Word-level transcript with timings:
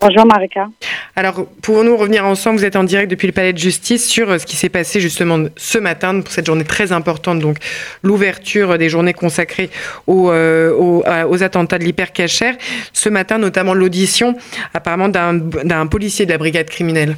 Bonjour 0.00 0.26
Marika. 0.26 0.68
Alors, 1.16 1.46
pouvons-nous 1.62 1.96
revenir 1.96 2.24
ensemble 2.24 2.58
Vous 2.58 2.64
êtes 2.64 2.76
en 2.76 2.84
direct 2.84 3.10
depuis 3.10 3.26
le 3.26 3.32
Palais 3.32 3.52
de 3.52 3.58
Justice 3.58 4.06
sur 4.06 4.30
euh, 4.30 4.38
ce 4.38 4.46
qui 4.46 4.54
s'est 4.54 4.68
passé 4.68 5.00
justement 5.00 5.46
ce 5.56 5.78
matin 5.78 6.20
pour 6.20 6.30
cette 6.30 6.46
journée 6.46 6.64
très 6.64 6.92
importante, 6.92 7.40
donc 7.40 7.56
l'ouverture 8.02 8.78
des 8.78 8.88
journées 8.88 9.14
consacrées 9.14 9.70
aux, 10.06 10.30
euh, 10.30 10.72
aux, 10.72 11.42
attentats 11.42 11.78
de 11.78 11.84
l'hypercachère. 11.84 12.56
Ce 12.92 13.08
matin, 13.08 13.38
notamment 13.38 13.74
l'audition 13.74 14.36
apparemment 14.72 15.08
d'un 15.08 15.86
policier 15.86 16.26
de 16.26 16.30
la 16.30 16.38
brigade 16.38 16.68
criminelle. 16.68 17.16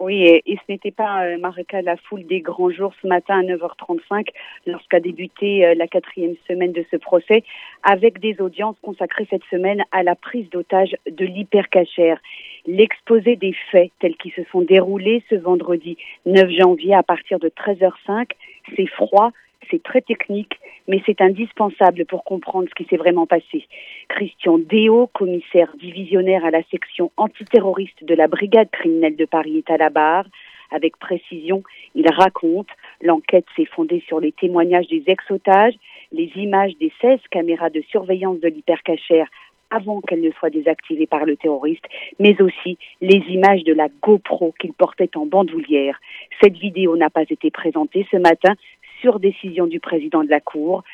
Oui, 0.00 0.24
et, 0.24 0.42
ce 0.46 0.72
n'était 0.72 0.90
pas, 0.90 1.26
euh, 1.26 1.36
la 1.82 1.96
foule 1.98 2.24
des 2.24 2.40
grands 2.40 2.70
jours 2.70 2.94
ce 3.02 3.06
matin 3.06 3.40
à 3.40 3.42
9h35, 3.42 4.28
lorsqu'a 4.66 4.98
débuté 4.98 5.74
la 5.74 5.86
quatrième 5.86 6.36
semaine 6.48 6.72
de 6.72 6.84
ce 6.90 6.96
procès, 6.96 7.44
avec 7.82 8.18
des 8.18 8.40
audiences 8.40 8.76
consacrées 8.80 9.26
cette 9.28 9.44
semaine 9.50 9.84
à 9.92 10.02
la 10.02 10.14
prise 10.14 10.48
d'otage 10.48 10.96
de 11.06 11.26
l'hypercachère. 11.26 12.18
L'exposé 12.66 13.36
des 13.36 13.54
faits 13.70 13.92
tels 14.00 14.16
qu'ils 14.16 14.32
se 14.32 14.44
sont 14.50 14.62
déroulés 14.62 15.22
ce 15.28 15.34
vendredi 15.34 15.98
9 16.24 16.50
janvier 16.50 16.94
à 16.94 17.02
partir 17.02 17.38
de 17.38 17.48
13h05, 17.48 18.30
c'est 18.76 18.86
froid, 18.86 19.32
c'est 19.70 19.82
très 19.82 20.00
technique, 20.00 20.58
mais 20.88 21.02
c'est 21.06 21.20
indispensable 21.20 22.04
pour 22.06 22.24
comprendre 22.24 22.68
ce 22.68 22.74
qui 22.74 22.88
s'est 22.88 22.96
vraiment 22.96 23.26
passé. 23.26 23.66
Christian 24.08 24.58
Déo, 24.58 25.08
commissaire 25.08 25.72
divisionnaire 25.78 26.44
à 26.44 26.50
la 26.50 26.62
section 26.70 27.10
antiterroriste 27.16 28.04
de 28.04 28.14
la 28.14 28.28
brigade 28.28 28.70
criminelle 28.70 29.16
de 29.16 29.24
Paris, 29.24 29.58
est 29.58 29.70
à 29.70 29.76
la 29.76 29.90
barre. 29.90 30.26
Avec 30.72 30.96
précision, 30.98 31.62
il 31.94 32.08
raconte 32.08 32.68
l'enquête 33.00 33.46
s'est 33.56 33.64
fondée 33.64 34.02
sur 34.06 34.20
les 34.20 34.32
témoignages 34.32 34.86
des 34.86 35.02
ex-otages, 35.06 35.74
les 36.12 36.30
images 36.36 36.76
des 36.78 36.92
16 37.00 37.18
caméras 37.30 37.70
de 37.70 37.82
surveillance 37.90 38.40
de 38.40 38.48
l'hypercachère 38.48 39.26
avant 39.70 40.00
qu'elles 40.00 40.20
ne 40.20 40.32
soient 40.32 40.50
désactivées 40.50 41.06
par 41.06 41.24
le 41.24 41.36
terroriste, 41.36 41.84
mais 42.18 42.40
aussi 42.42 42.76
les 43.00 43.22
images 43.28 43.64
de 43.64 43.72
la 43.72 43.88
GoPro 44.02 44.52
qu'il 44.58 44.72
portait 44.72 45.16
en 45.16 45.26
bandoulière. 45.26 46.00
Cette 46.42 46.56
vidéo 46.56 46.96
n'a 46.96 47.10
pas 47.10 47.22
été 47.22 47.50
présentée 47.50 48.06
ce 48.10 48.16
matin, 48.16 48.54
sur 49.00 49.20
décision 49.20 49.66
du 49.66 49.80
président 49.80 50.24
de 50.24 50.30
la 50.30 50.40
Cour. 50.40 50.84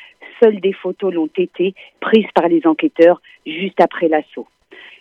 Seules 0.41 0.59
des 0.59 0.73
photos 0.73 1.13
l'ont 1.13 1.29
été 1.37 1.73
prises 1.99 2.31
par 2.33 2.47
les 2.47 2.65
enquêteurs 2.65 3.21
juste 3.45 3.79
après 3.81 4.07
l'assaut. 4.07 4.47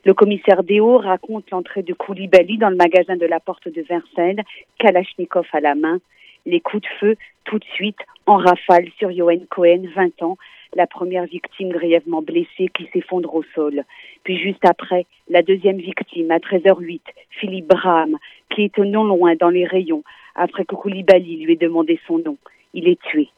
Le 0.04 0.14
commissaire 0.14 0.62
Déo 0.62 0.98
raconte 0.98 1.50
l'entrée 1.50 1.82
de 1.82 1.92
Koulibaly 1.92 2.58
dans 2.58 2.70
le 2.70 2.76
magasin 2.76 3.16
de 3.16 3.26
la 3.26 3.40
porte 3.40 3.68
de 3.68 3.82
Vincennes, 3.82 4.42
Kalachnikov 4.78 5.46
à 5.52 5.60
la 5.60 5.74
main. 5.74 5.98
Les 6.46 6.60
coups 6.60 6.82
de 6.82 6.88
feu, 7.00 7.16
tout 7.44 7.58
de 7.58 7.64
suite, 7.74 7.98
en 8.26 8.36
rafale 8.36 8.88
sur 8.98 9.10
Johan 9.10 9.40
Cohen, 9.50 9.82
20 9.96 10.22
ans, 10.22 10.38
la 10.76 10.86
première 10.86 11.24
victime 11.24 11.70
grièvement 11.70 12.22
blessée 12.22 12.68
qui 12.72 12.88
s'effondre 12.92 13.34
au 13.34 13.42
sol. 13.54 13.84
Puis 14.22 14.38
juste 14.38 14.64
après, 14.64 15.06
la 15.28 15.42
deuxième 15.42 15.78
victime, 15.78 16.30
à 16.30 16.38
13h08, 16.38 17.00
Philippe 17.30 17.66
Braham, 17.66 18.16
qui 18.50 18.64
est 18.64 18.78
non 18.78 19.04
loin 19.04 19.34
dans 19.34 19.50
les 19.50 19.66
rayons, 19.66 20.04
après 20.36 20.64
que 20.64 20.76
Koulibaly 20.76 21.44
lui 21.44 21.54
ait 21.54 21.56
demandé 21.56 21.98
son 22.06 22.18
nom 22.18 22.36
il 22.76 22.88
est 22.88 23.00
tué. 23.02 23.28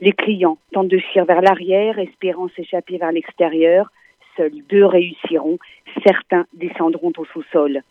Les 0.00 0.12
clients 0.12 0.58
tentent 0.72 0.88
de 0.88 0.98
fuir 0.98 1.24
vers 1.24 1.40
l'arrière, 1.40 1.98
espérant 1.98 2.48
s'échapper 2.54 2.98
vers 2.98 3.10
l'extérieur. 3.10 3.90
Seuls 4.36 4.62
deux 4.68 4.84
réussiront, 4.84 5.58
certains 6.04 6.46
descendront 6.52 7.12
au 7.16 7.24
sous-sol. 7.24 7.82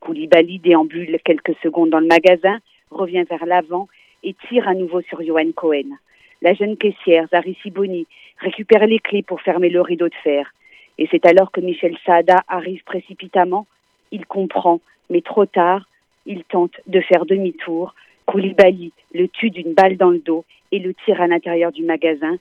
Koulibaly 0.00 0.58
déambule 0.58 1.18
quelques 1.24 1.56
secondes 1.62 1.90
dans 1.90 2.00
le 2.00 2.06
magasin, 2.06 2.58
revient 2.90 3.24
vers 3.28 3.46
l'avant 3.46 3.88
et 4.22 4.34
tire 4.48 4.68
à 4.68 4.74
nouveau 4.74 5.00
sur 5.02 5.22
Johan 5.22 5.50
Cohen. 5.54 5.96
La 6.42 6.54
jeune 6.54 6.76
caissière, 6.76 7.28
Zari 7.30 7.56
Siboni, 7.62 8.06
récupère 8.38 8.86
les 8.86 8.98
clés 8.98 9.22
pour 9.22 9.40
fermer 9.40 9.70
le 9.70 9.80
rideau 9.80 10.08
de 10.08 10.14
fer. 10.22 10.52
Et 10.98 11.08
c'est 11.10 11.24
alors 11.24 11.50
que 11.50 11.60
Michel 11.60 11.96
Saada 12.04 12.42
arrive 12.48 12.84
précipitamment. 12.84 13.66
Il 14.10 14.26
comprend, 14.26 14.80
mais 15.08 15.22
trop 15.22 15.46
tard, 15.46 15.86
il 16.26 16.44
tente 16.44 16.78
de 16.86 17.00
faire 17.00 17.24
demi-tour, 17.24 17.94
Koulibaly 18.26 18.92
le 19.14 19.28
tue 19.28 19.50
d'une 19.50 19.74
balle 19.74 19.96
dans 19.96 20.10
le 20.10 20.18
dos 20.18 20.44
et 20.70 20.78
le 20.78 20.94
tire 20.94 21.20
à 21.20 21.26
l'intérieur 21.26 21.72
du 21.72 21.84
magasin. 21.84 22.36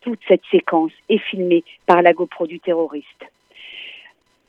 Toute 0.00 0.20
cette 0.28 0.44
séquence 0.50 0.92
est 1.08 1.18
filmée 1.18 1.64
par 1.86 2.02
la 2.02 2.12
GoPro 2.12 2.46
du 2.46 2.60
terroriste. 2.60 3.26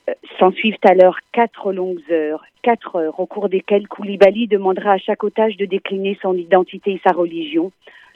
Euh, 0.09 0.13
s'en 0.39 0.51
suivent 0.51 0.77
alors 0.83 1.17
quatre 1.31 1.73
longues 1.73 2.03
heures, 2.11 2.43
quatre 2.61 2.95
heures 2.95 3.19
au 3.19 3.25
cours 3.25 3.49
desquelles 3.49 3.87
Koulibaly 3.87 4.47
demandera 4.47 4.93
à 4.93 4.97
chaque 4.97 5.23
otage 5.23 5.57
de 5.57 5.65
décliner 5.65 6.17
son 6.21 6.35
identité 6.35 6.93
et 6.93 7.01
sa 7.03 7.13
religion. 7.13 7.71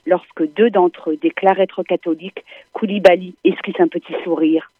Lorsque 0.06 0.48
deux 0.54 0.70
d'entre 0.70 1.12
eux 1.12 1.18
déclarent 1.18 1.60
être 1.60 1.84
catholiques, 1.84 2.44
Koulibaly 2.74 3.36
esquisse 3.44 3.80
un 3.80 3.88
petit 3.88 4.16
sourire. 4.24 4.72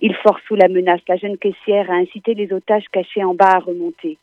Il 0.00 0.14
force 0.14 0.42
sous 0.46 0.56
la 0.56 0.68
menace 0.68 1.00
la 1.08 1.16
jeune 1.16 1.38
caissière 1.38 1.90
à 1.90 1.94
inciter 1.94 2.34
les 2.34 2.52
otages 2.52 2.88
cachés 2.92 3.24
en 3.24 3.34
bas 3.34 3.54
à 3.54 3.58
remonter. 3.58 4.18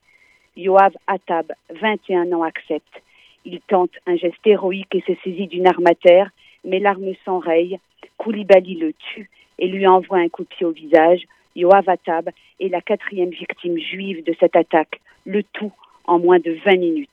Yoav 0.56 0.94
Attab, 1.08 1.52
21 1.82 2.32
ans, 2.32 2.44
accepte. 2.44 3.02
Il 3.46 3.60
tente 3.62 3.92
un 4.06 4.16
geste 4.16 4.46
héroïque 4.46 4.94
et 4.94 5.02
se 5.02 5.14
saisit 5.24 5.48
d'une 5.48 5.68
arme 5.68 5.88
à 5.88 5.96
terre, 5.96 6.30
mais 6.64 6.80
l'arme 6.80 7.14
s'enraye. 7.26 7.80
Koulibaly 8.18 8.76
le 8.76 8.94
tue 8.94 9.30
et 9.58 9.68
lui 9.68 9.88
envoie 9.88 10.20
un 10.20 10.30
coup 10.30 10.44
de 10.44 10.48
pied 10.48 10.66
au 10.66 10.72
visage. 10.72 11.24
Yoav 11.56 11.90
Attab 11.90 12.30
est 12.60 12.70
la 12.70 12.82
quatrième 12.82 13.32
victime 13.32 13.78
juive 13.78 14.24
de 14.24 14.36
cette 14.40 14.56
attaque, 14.56 15.02
le 15.26 15.44
tout 15.44 15.72
en 16.06 16.20
moins 16.20 16.40
de 16.40 16.58
20 16.66 16.78
minutes. 16.78 17.10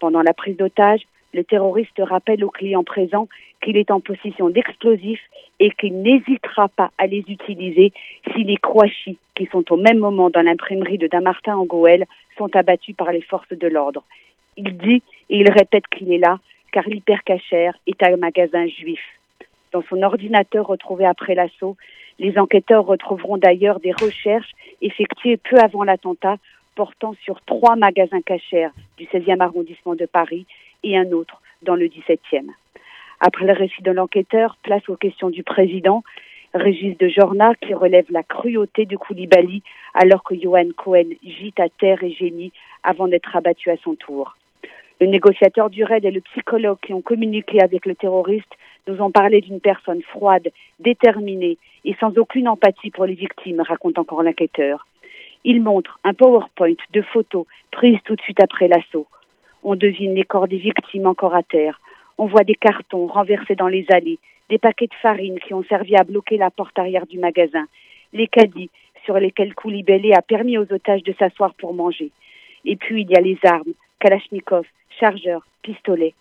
Pendant 0.00 0.22
la 0.22 0.34
prise 0.34 0.56
d'otage, 0.56 1.02
le 1.32 1.44
terroriste 1.44 2.00
rappelle 2.00 2.44
aux 2.44 2.50
clients 2.50 2.84
présents 2.84 3.28
qu'il 3.60 3.76
est 3.76 3.90
en 3.90 4.00
possession 4.00 4.50
d'explosifs 4.50 5.22
et 5.58 5.70
qu'il 5.70 6.00
n'hésitera 6.02 6.68
pas 6.68 6.90
à 6.98 7.06
les 7.06 7.24
utiliser 7.28 7.92
si 8.32 8.44
les 8.44 8.56
Krouachis, 8.56 9.18
qui 9.34 9.46
sont 9.46 9.72
au 9.72 9.76
même 9.76 9.98
moment 9.98 10.30
dans 10.30 10.42
l'imprimerie 10.42 10.98
de 10.98 11.06
Damartin 11.06 11.56
en 11.56 11.64
Goël, 11.64 12.04
sont 12.36 12.54
abattus 12.56 12.96
par 12.96 13.12
les 13.12 13.22
forces 13.22 13.52
de 13.52 13.66
l'ordre. 13.66 14.04
Il 14.56 14.76
dit 14.76 15.02
et 15.30 15.38
il 15.38 15.50
répète 15.50 15.86
qu'il 15.88 16.12
est 16.12 16.18
là 16.18 16.38
car 16.72 16.88
l'hypercachère 16.88 17.76
est 17.86 18.02
un 18.02 18.16
magasin 18.16 18.66
juif. 18.66 19.00
Dans 19.72 19.82
son 19.88 20.02
ordinateur 20.02 20.66
retrouvé 20.66 21.04
après 21.04 21.34
l'assaut, 21.34 21.76
les 22.18 22.38
enquêteurs 22.38 22.84
retrouveront 22.84 23.36
d'ailleurs 23.36 23.80
des 23.80 23.92
recherches 23.92 24.52
effectuées 24.80 25.36
peu 25.36 25.58
avant 25.58 25.84
l'attentat 25.84 26.36
portant 26.74 27.14
sur 27.24 27.40
trois 27.42 27.76
magasins 27.76 28.22
cachers 28.22 28.68
du 28.98 29.04
16e 29.04 29.40
arrondissement 29.40 29.94
de 29.94 30.06
Paris 30.06 30.46
et 30.82 30.96
un 30.96 31.10
autre 31.12 31.40
dans 31.62 31.76
le 31.76 31.86
17e. 31.86 32.50
Après 33.20 33.46
le 33.46 33.52
récit 33.52 33.82
de 33.82 33.90
l'enquêteur, 33.90 34.56
place 34.62 34.88
aux 34.88 34.96
questions 34.96 35.30
du 35.30 35.42
président, 35.42 36.02
Régis 36.54 36.96
de 36.98 37.08
Jorna, 37.08 37.54
qui 37.56 37.74
relève 37.74 38.06
la 38.10 38.22
cruauté 38.22 38.86
de 38.86 38.96
Koulibaly 38.96 39.62
alors 39.92 40.22
que 40.22 40.36
Johan 40.40 40.68
Cohen 40.76 41.10
gît 41.24 41.54
à 41.58 41.68
terre 41.68 42.04
et 42.04 42.12
génie 42.12 42.52
avant 42.84 43.08
d'être 43.08 43.34
abattu 43.34 43.70
à 43.70 43.76
son 43.78 43.96
tour. 43.96 44.36
Le 45.00 45.08
négociateur 45.08 45.68
du 45.68 45.82
RAID 45.82 46.04
et 46.04 46.12
le 46.12 46.20
psychologue 46.20 46.78
qui 46.80 46.94
ont 46.94 47.02
communiqué 47.02 47.60
avec 47.60 47.86
le 47.86 47.96
terroriste 47.96 48.52
nous 48.86 49.02
ont 49.02 49.10
parlé 49.10 49.40
d'une 49.40 49.58
personne 49.58 50.02
froide, 50.02 50.52
déterminée 50.78 51.58
et 51.84 51.96
sans 51.98 52.16
aucune 52.18 52.46
empathie 52.46 52.92
pour 52.92 53.06
les 53.06 53.14
victimes, 53.14 53.60
raconte 53.60 53.98
encore 53.98 54.22
l'enquêteur. 54.22 54.86
Il 55.42 55.60
montre 55.60 55.98
un 56.04 56.14
PowerPoint 56.14 56.76
de 56.92 57.02
photos 57.02 57.46
prises 57.72 57.98
tout 58.04 58.14
de 58.14 58.22
suite 58.22 58.40
après 58.40 58.68
l'assaut. 58.68 59.08
On 59.64 59.74
devine 59.74 60.14
les 60.14 60.22
corps 60.22 60.46
des 60.46 60.58
victimes 60.58 61.06
encore 61.06 61.34
à 61.34 61.42
terre. 61.42 61.80
On 62.16 62.26
voit 62.26 62.44
des 62.44 62.54
cartons 62.54 63.08
renversés 63.08 63.56
dans 63.56 63.66
les 63.66 63.86
allées, 63.90 64.20
des 64.50 64.58
paquets 64.58 64.86
de 64.86 64.94
farine 64.94 65.38
qui 65.40 65.54
ont 65.54 65.64
servi 65.64 65.96
à 65.96 66.04
bloquer 66.04 66.36
la 66.36 66.50
porte 66.50 66.78
arrière 66.78 67.06
du 67.06 67.18
magasin, 67.18 67.66
les 68.12 68.26
caddies 68.26 68.70
sur 69.04 69.18
lesquels 69.18 69.54
Koulibaly 69.54 70.12
a 70.12 70.22
permis 70.22 70.58
aux 70.58 70.72
otages 70.72 71.02
de 71.02 71.14
s'asseoir 71.18 71.54
pour 71.54 71.74
manger. 71.74 72.10
Et 72.64 72.76
puis 72.76 73.02
il 73.02 73.10
y 73.10 73.16
a 73.16 73.20
les 73.20 73.38
armes, 73.44 73.72
Kalachnikov, 74.00 74.66
chargeurs, 74.98 75.46
pistolets. 75.62 76.14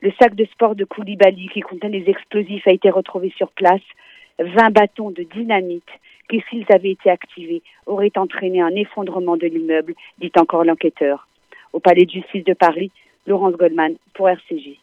Le 0.00 0.12
sac 0.20 0.34
de 0.34 0.44
sport 0.46 0.74
de 0.74 0.84
Koulibaly 0.84 1.48
qui 1.48 1.60
contenait 1.60 2.00
les 2.00 2.10
explosifs 2.10 2.66
a 2.66 2.72
été 2.72 2.90
retrouvé 2.90 3.32
sur 3.36 3.50
place. 3.52 3.82
20 4.38 4.70
bâtons 4.70 5.10
de 5.10 5.22
dynamite 5.22 5.88
qui, 6.28 6.42
s'ils 6.48 6.66
avaient 6.70 6.92
été 6.92 7.10
activés, 7.10 7.62
auraient 7.86 8.16
entraîné 8.16 8.60
un 8.60 8.74
effondrement 8.74 9.36
de 9.36 9.46
l'immeuble, 9.46 9.94
dit 10.18 10.32
encore 10.36 10.64
l'enquêteur. 10.64 11.28
Au 11.72 11.80
palais 11.80 12.04
de 12.04 12.10
justice 12.10 12.44
de 12.44 12.54
Paris, 12.54 12.90
Laurence 13.26 13.54
Goldman 13.54 13.94
pour 14.14 14.28
RCJ. 14.28 14.81